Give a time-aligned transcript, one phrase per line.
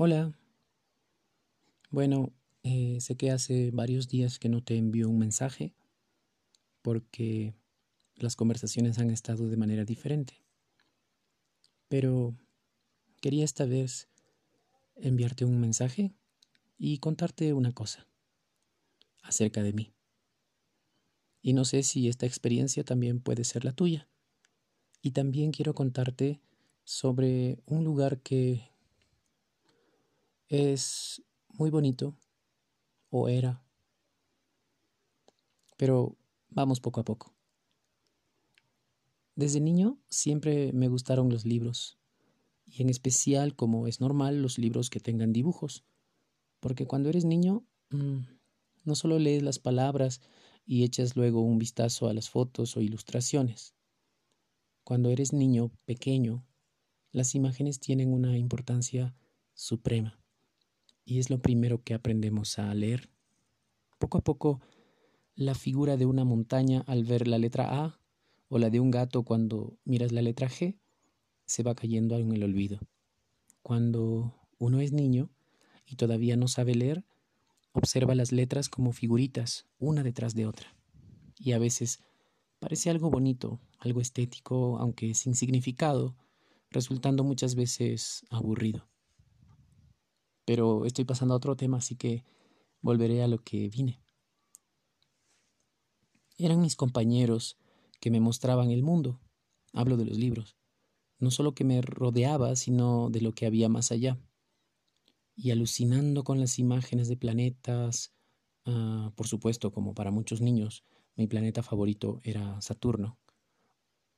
[0.00, 0.32] Hola.
[1.90, 5.74] Bueno, eh, sé que hace varios días que no te envío un mensaje
[6.82, 7.52] porque
[8.14, 10.40] las conversaciones han estado de manera diferente.
[11.88, 12.36] Pero
[13.20, 14.08] quería esta vez
[14.94, 16.14] enviarte un mensaje
[16.78, 18.06] y contarte una cosa
[19.24, 19.92] acerca de mí.
[21.42, 24.06] Y no sé si esta experiencia también puede ser la tuya.
[25.02, 26.40] Y también quiero contarte
[26.84, 28.77] sobre un lugar que
[30.48, 32.16] es muy bonito,
[33.10, 33.62] o era,
[35.76, 36.16] pero
[36.48, 37.34] vamos poco a poco.
[39.34, 41.98] Desde niño siempre me gustaron los libros,
[42.66, 45.84] y en especial, como es normal, los libros que tengan dibujos,
[46.60, 48.20] porque cuando eres niño mm,
[48.84, 50.20] no solo lees las palabras
[50.64, 53.74] y echas luego un vistazo a las fotos o ilustraciones.
[54.82, 56.46] Cuando eres niño pequeño,
[57.12, 59.14] las imágenes tienen una importancia
[59.54, 60.17] suprema
[61.08, 63.08] y es lo primero que aprendemos a leer.
[63.98, 64.60] Poco a poco,
[65.34, 67.98] la figura de una montaña al ver la letra A
[68.48, 70.76] o la de un gato cuando miras la letra G
[71.46, 72.80] se va cayendo en el olvido.
[73.62, 75.30] Cuando uno es niño
[75.86, 77.06] y todavía no sabe leer,
[77.72, 80.76] observa las letras como figuritas, una detrás de otra.
[81.38, 82.00] Y a veces
[82.58, 86.16] parece algo bonito, algo estético, aunque sin significado,
[86.70, 88.86] resultando muchas veces aburrido.
[90.48, 92.24] Pero estoy pasando a otro tema, así que
[92.80, 94.00] volveré a lo que vine.
[96.38, 97.58] Eran mis compañeros
[98.00, 99.20] que me mostraban el mundo.
[99.74, 100.56] Hablo de los libros.
[101.18, 104.18] No solo que me rodeaba, sino de lo que había más allá.
[105.36, 108.14] Y alucinando con las imágenes de planetas,
[108.64, 110.82] ah, por supuesto, como para muchos niños,
[111.14, 113.18] mi planeta favorito era Saturno.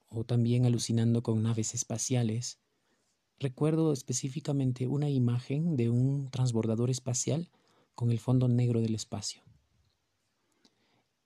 [0.08, 2.60] O también alucinando con naves espaciales,
[3.40, 7.48] Recuerdo específicamente una imagen de un transbordador espacial
[7.94, 9.42] con el fondo negro del espacio.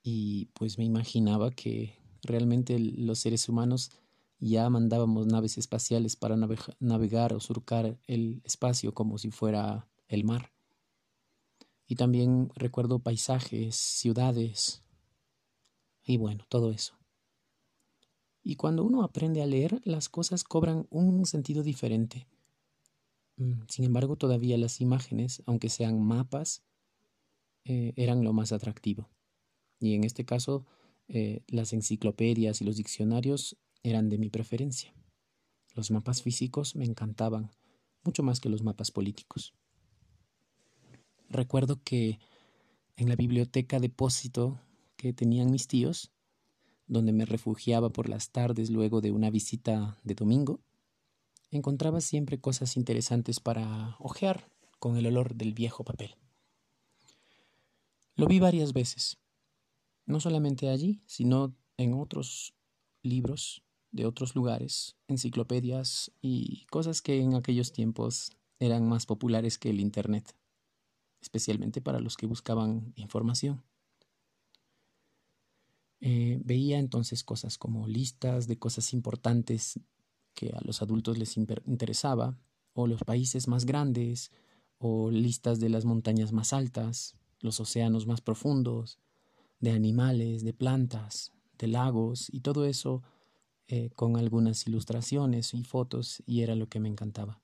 [0.01, 3.91] Y pues me imaginaba que realmente los seres humanos
[4.39, 6.37] ya mandábamos naves espaciales para
[6.79, 10.53] navegar o surcar el espacio como si fuera el mar.
[11.85, 14.85] Y también recuerdo paisajes, ciudades
[16.05, 16.95] y bueno, todo eso.
[18.45, 22.29] Y cuando uno aprende a leer, las cosas cobran un sentido diferente.
[23.37, 26.63] Mm, sin embargo, todavía las imágenes, aunque sean mapas,
[27.65, 29.09] eh, eran lo más atractivo.
[29.81, 30.67] Y en este caso,
[31.09, 34.95] eh, las enciclopedias y los diccionarios eran de mi preferencia.
[35.75, 37.51] Los mapas físicos me encantaban,
[38.05, 39.55] mucho más que los mapas políticos.
[41.29, 42.21] Recuerdo que
[42.97, 44.61] en la biblioteca depósito
[44.97, 46.14] que tenían mis tíos,
[46.87, 50.61] donde me refugiaba por las tardes luego de una visita de domingo,
[51.51, 56.17] encontraba siempre cosas interesantes para hojear con el olor del viejo papel.
[58.17, 59.19] Lo vi varias veces,
[60.07, 62.55] no solamente allí, sino en otros
[63.03, 69.71] libros de otros lugares, enciclopedias y cosas que en aquellos tiempos eran más populares que
[69.71, 70.35] el Internet,
[71.21, 73.63] especialmente para los que buscaban información.
[76.07, 79.81] Eh, veía entonces cosas como listas de cosas importantes
[80.35, 82.39] que a los adultos les interesaba,
[82.75, 84.31] o los países más grandes,
[84.77, 88.99] o listas de las montañas más altas, los océanos más profundos,
[89.61, 93.03] de animales, de plantas, de lagos, y todo eso
[93.67, 97.41] eh, con algunas ilustraciones y fotos, y era lo que me encantaba.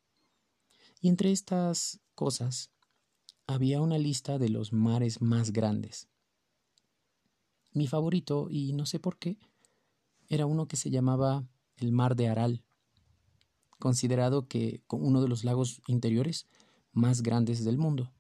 [1.01, 2.71] Y entre estas cosas
[3.47, 6.10] había una lista de los mares más grandes,
[7.73, 9.39] mi favorito, y no sé por qué,
[10.29, 11.45] era uno que se llamaba
[11.77, 12.65] el Mar de Aral,
[13.79, 16.47] considerado que uno de los lagos interiores
[16.93, 18.13] más grandes del mundo.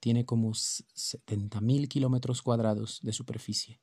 [0.00, 3.80] Tiene como 70.000 kilómetros cuadrados de superficie.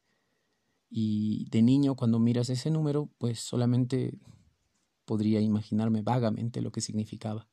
[0.89, 4.17] Y de niño, cuando miras ese número, pues solamente
[5.05, 7.47] podría imaginarme vagamente lo que significaba.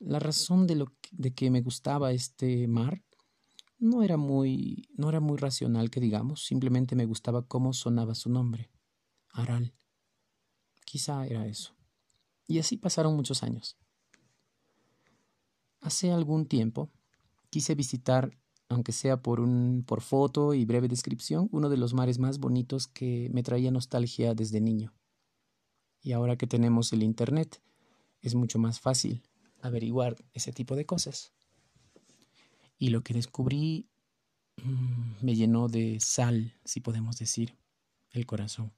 [0.00, 3.02] La razón de, lo de que me gustaba este mar
[3.78, 8.30] no era muy, no era muy racional que digamos, simplemente me gustaba cómo sonaba su
[8.30, 8.70] nombre,
[9.32, 9.72] Aral.
[10.84, 11.76] Quizá era eso.
[12.46, 13.76] Y así pasaron muchos años.
[15.80, 16.90] Hace algún tiempo
[17.50, 18.36] quise visitar,
[18.68, 22.88] aunque sea por un por foto y breve descripción, uno de los mares más bonitos
[22.88, 24.94] que me traía nostalgia desde niño.
[26.02, 27.62] Y ahora que tenemos el internet,
[28.20, 29.22] es mucho más fácil
[29.60, 31.32] averiguar ese tipo de cosas.
[32.78, 33.88] Y lo que descubrí
[34.62, 37.56] mm, me llenó de sal, si podemos decir,
[38.10, 38.72] el corazón.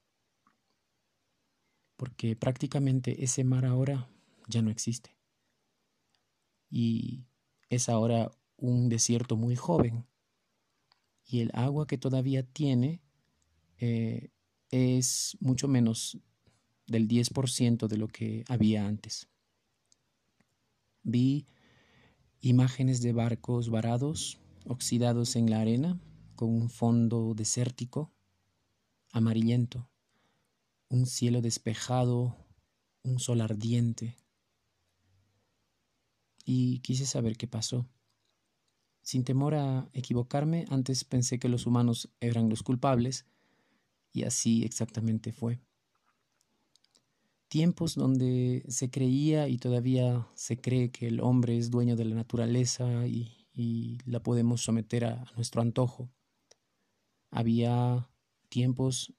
[1.97, 4.09] Porque prácticamente ese mar ahora
[4.47, 5.15] ya no existe.
[6.69, 7.25] y
[7.69, 10.05] es ahora un desierto muy joven.
[11.25, 13.01] Y el agua que todavía tiene
[13.79, 14.29] eh,
[14.69, 16.17] es mucho menos
[16.85, 19.29] del 10% de lo que había antes.
[21.03, 21.47] Vi
[22.41, 25.99] imágenes de barcos varados, oxidados en la arena,
[26.35, 28.11] con un fondo desértico,
[29.11, 29.89] amarillento,
[30.89, 32.35] un cielo despejado,
[33.03, 34.17] un sol ardiente.
[36.43, 37.87] Y quise saber qué pasó.
[39.03, 43.25] Sin temor a equivocarme, antes pensé que los humanos eran los culpables,
[44.11, 45.61] y así exactamente fue.
[47.51, 52.15] Tiempos donde se creía y todavía se cree que el hombre es dueño de la
[52.15, 53.35] naturaleza y,
[54.05, 56.09] la podemos someter a nuestro antojo.
[57.29, 58.09] Había
[58.47, 59.13] tiempos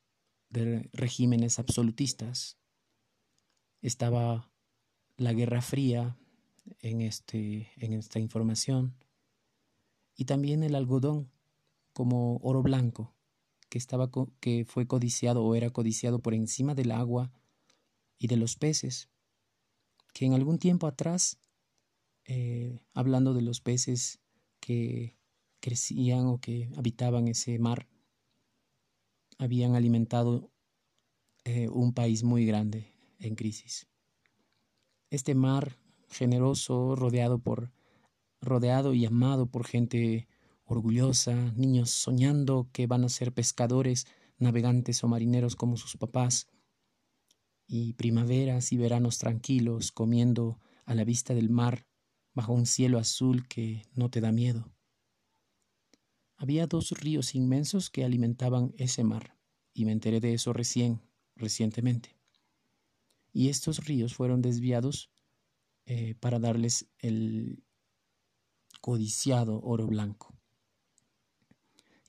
[0.49, 2.57] de regímenes absolutistas.
[3.83, 4.51] Estaba
[5.19, 6.17] la Guerra Fría
[6.81, 8.97] en, este, en esta información
[10.17, 11.31] y también el algodón
[11.93, 13.15] como oro blanco
[13.69, 17.31] que, estaba, que fue codiciado o era codiciado por encima del agua
[18.23, 19.09] y de los peces,
[20.15, 21.41] que en algún tiempo atrás,
[22.25, 24.21] eh, hablando de los peces
[24.61, 25.19] que
[25.59, 27.89] crecían o que habitaban ese mar,
[29.39, 30.53] habían alimentado
[31.45, 33.89] eh, un país muy grande en crisis.
[35.11, 35.77] Este mar
[36.09, 37.73] generoso, rodeado por
[38.41, 40.29] rodeado y amado por gente
[40.65, 44.07] orgullosa, niños soñando que van a ser pescadores,
[44.39, 46.47] navegantes o marineros como sus papás,
[47.73, 51.87] y primaveras y veranos tranquilos comiendo a la vista del mar
[52.35, 54.71] bajo un cielo azul que no te da miedo.
[56.37, 59.39] Había dos ríos inmensos que alimentaban ese mar,
[59.73, 61.01] y me enteré de eso recién,
[61.35, 62.19] recientemente.
[63.33, 65.11] Y estos ríos fueron desviados
[65.87, 67.65] eh, para darles el
[68.83, 70.37] codiciado oro blanco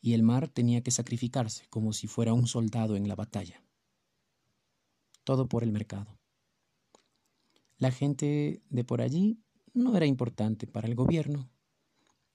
[0.01, 3.62] y el mar tenía que sacrificarse como si fuera un soldado en la batalla.
[5.23, 6.19] Todo por el mercado.
[7.77, 9.39] La gente de por allí
[9.73, 11.49] no era importante para el gobierno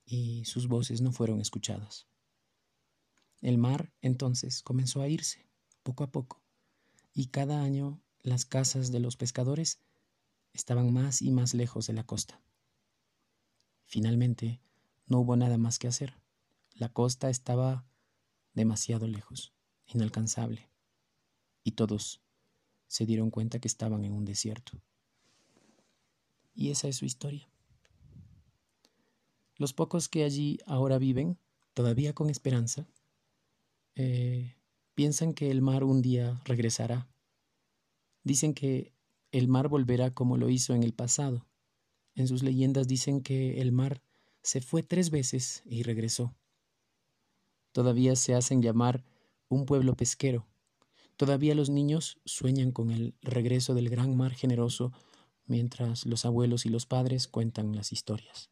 [0.05, 2.07] y sus voces no fueron escuchadas.
[3.41, 5.47] El mar entonces comenzó a irse,
[5.83, 6.43] poco a poco,
[7.15, 9.81] y cada año las casas de los pescadores
[10.53, 12.43] estaban más y más lejos de la costa.
[13.85, 14.61] Finalmente,
[15.07, 16.21] no hubo nada más que hacer.
[16.75, 17.87] La costa estaba
[18.55, 19.55] demasiado lejos,
[19.87, 20.69] inalcanzable,
[21.63, 22.21] y todos
[22.89, 24.73] se dieron cuenta que estaban en un desierto.
[26.55, 27.49] Y esa es su historia.
[29.57, 31.39] Los pocos que allí ahora viven,
[31.75, 32.89] todavía con esperanza,
[33.95, 34.57] eh,
[34.95, 37.09] piensan que el mar un día regresará.
[38.25, 38.93] Dicen que
[39.31, 41.47] el mar volverá como lo hizo en el pasado.
[42.15, 44.03] En sus leyendas dicen que el mar
[44.43, 46.35] se fue tres veces y regresó.
[47.73, 49.05] Todavía se hacen llamar
[49.49, 50.47] un pueblo pesquero.
[51.19, 54.93] Todavía los niños sueñan con el regreso del gran mar generoso
[55.47, 58.51] mientras los abuelos y los padres cuentan las historias.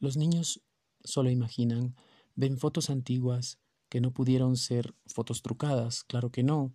[0.00, 0.60] Los niños
[1.04, 1.94] solo imaginan,
[2.34, 6.74] ven fotos antiguas que no pudieron ser fotos trucadas, claro que no,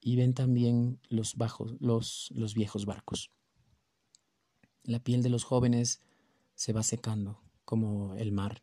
[0.00, 3.32] y ven también los bajos, los, los viejos barcos.
[4.84, 6.00] La piel de los jóvenes
[6.54, 8.62] se va secando como el mar,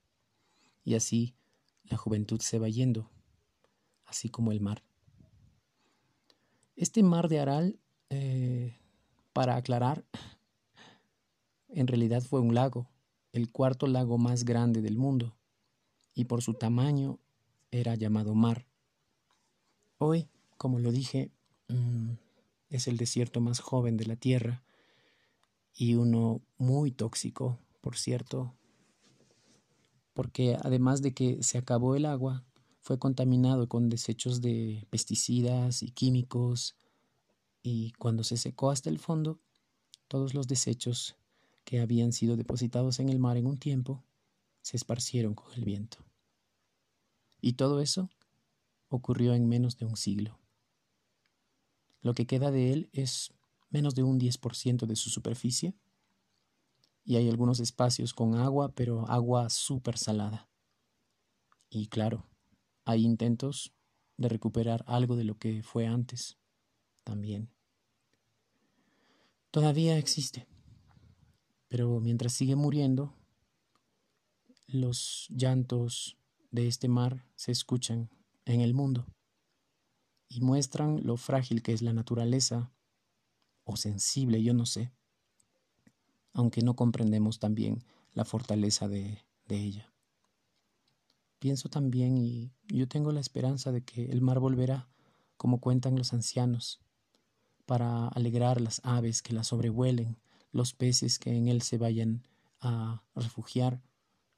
[0.85, 1.35] y así
[1.83, 3.11] la juventud se va yendo,
[4.05, 4.85] así como el mar.
[6.75, 8.77] Este mar de Aral, eh,
[9.33, 10.05] para aclarar,
[11.69, 12.87] en realidad fue un lago,
[13.33, 15.35] el cuarto lago más grande del mundo,
[16.13, 17.19] y por su tamaño
[17.71, 18.65] era llamado mar.
[19.97, 21.31] Hoy, como lo dije,
[21.67, 22.11] mm,
[22.69, 24.63] es el desierto más joven de la Tierra
[25.73, 28.53] y uno muy tóxico, por cierto,
[30.13, 32.43] porque además de que se acabó el agua,
[32.91, 36.75] fue contaminado con desechos de pesticidas y químicos,
[37.63, 39.39] y cuando se secó hasta el fondo,
[40.09, 41.15] todos los desechos
[41.63, 44.03] que habían sido depositados en el mar en un tiempo
[44.61, 45.99] se esparcieron con el viento.
[47.39, 48.09] Y todo eso
[48.89, 50.37] ocurrió en menos de un siglo.
[52.01, 53.31] Lo que queda de él es
[53.69, 55.75] menos de un 10% de su superficie
[57.05, 60.49] y hay algunos espacios con agua, pero agua súper salada.
[61.69, 62.25] Y claro,
[62.85, 63.73] hay intentos
[64.17, 66.37] de recuperar algo de lo que fue antes
[67.03, 67.49] también.
[69.51, 70.47] Todavía existe,
[71.67, 73.13] pero mientras sigue muriendo,
[74.67, 76.17] los llantos
[76.51, 78.09] de este mar se escuchan
[78.45, 79.05] en el mundo
[80.29, 82.71] y muestran lo frágil que es la naturaleza,
[83.63, 84.91] o sensible, yo no sé,
[86.33, 87.83] aunque no comprendemos también
[88.13, 89.90] la fortaleza de, de ella.
[91.41, 94.87] Pienso también y yo tengo la esperanza de que el mar volverá,
[95.37, 96.81] como cuentan los ancianos,
[97.65, 100.19] para alegrar las aves que la sobrevuelen,
[100.51, 102.21] los peces que en él se vayan
[102.59, 103.81] a refugiar,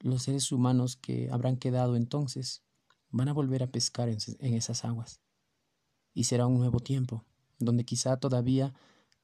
[0.00, 2.62] los seres humanos que habrán quedado entonces
[3.10, 5.20] van a volver a pescar en, en esas aguas.
[6.14, 7.22] Y será un nuevo tiempo,
[7.58, 8.72] donde quizá todavía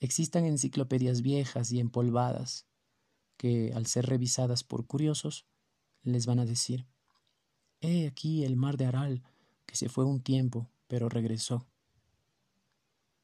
[0.01, 2.67] existan enciclopedias viejas y empolvadas,
[3.39, 5.47] que al ser revisadas por curiosos,
[6.03, 6.87] les van a decir,
[7.81, 9.23] He aquí el mar de Aral,
[9.65, 11.67] que se fue un tiempo, pero regresó.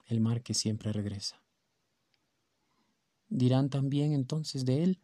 [0.07, 1.43] El mar que siempre regresa.
[3.29, 5.01] Dirán también entonces de él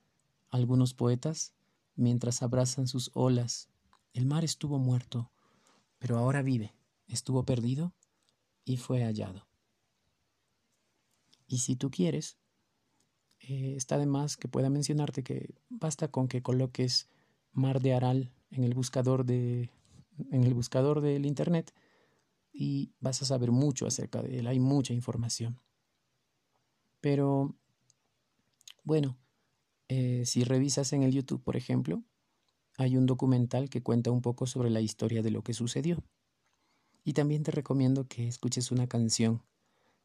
[0.50, 1.52] algunos poetas,
[1.96, 3.68] mientras abrazan sus olas,
[4.14, 5.30] el mar estuvo muerto,
[5.98, 6.74] pero ahora vive,
[7.06, 7.92] estuvo perdido
[8.64, 9.46] y fue hallado.
[11.46, 12.38] Y si tú quieres,
[13.40, 17.08] eh, está de más que pueda mencionarte que basta con que coloques
[17.52, 19.70] Mar de Aral en el buscador de
[20.30, 21.72] en el buscador del internet
[22.52, 25.58] y vas a saber mucho acerca de él, hay mucha información.
[27.00, 27.56] Pero
[28.84, 29.18] bueno,
[29.88, 32.02] eh, si revisas en el YouTube, por ejemplo,
[32.76, 36.02] hay un documental que cuenta un poco sobre la historia de lo que sucedió.
[37.04, 39.42] Y también te recomiendo que escuches una canción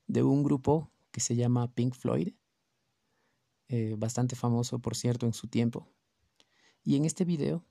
[0.07, 2.33] de un grupo que se llama Pink Floyd,
[3.67, 5.87] eh, bastante famoso, por cierto, en su tiempo.
[6.83, 7.65] Y en este video,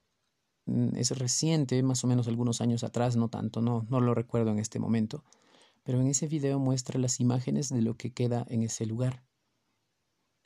[0.95, 4.59] es reciente, más o menos algunos años atrás, no tanto, no, no lo recuerdo en
[4.59, 5.25] este momento,
[5.83, 9.25] pero en ese video muestra las imágenes de lo que queda en ese lugar.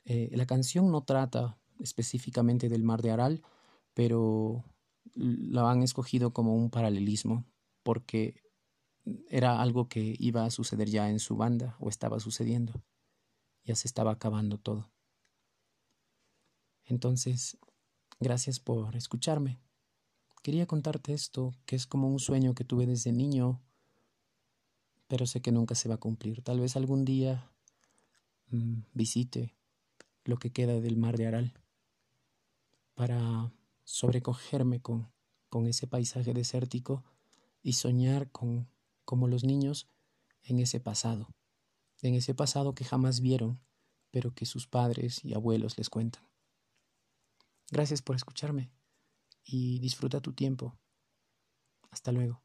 [0.05, 3.41] Eh, la canción no trata específicamente del mar de Aral,
[3.93, 4.63] pero
[5.13, 7.45] la han escogido como un paralelismo,
[7.83, 8.43] porque
[9.27, 12.83] era algo que iba a suceder ya en su banda o estaba sucediendo.
[13.63, 14.91] Ya se estaba acabando todo.
[16.85, 17.57] Entonces,
[18.21, 19.59] Gracias por escucharme.
[20.41, 23.61] Quería contarte esto, que es como un sueño que tuve desde niño,
[25.07, 26.41] pero sé que nunca se va a cumplir.
[26.41, 27.51] Tal vez algún día
[28.49, 29.53] mm, visite
[30.23, 31.53] lo que queda del mar de Aral
[32.95, 33.51] para
[33.83, 35.11] sobrecogerme con,
[35.49, 37.03] con ese paisaje desértico
[37.61, 38.67] y soñar con
[39.05, 39.89] como los niños
[40.43, 41.27] en ese pasado,
[42.01, 43.59] en ese pasado que jamás vieron,
[44.09, 46.23] pero que sus padres y abuelos les cuentan.
[47.69, 48.71] Gracias por escucharme
[49.45, 50.77] y disfruta tu tiempo.
[51.91, 52.40] Hasta luego.